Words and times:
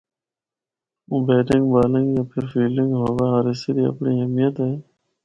او 1.09 1.15
batting, 1.27 1.63
bowling 1.71 2.07
یا 2.15 2.23
پھر 2.31 2.43
فیلڈنگ 2.51 2.91
ہوا 3.01 3.25
ہر 3.33 3.45
حصہ 3.51 3.71
دی 3.75 3.83
اپنڑی 3.91 4.13
اہمیت 4.21 4.55
اے۔ 4.63 4.73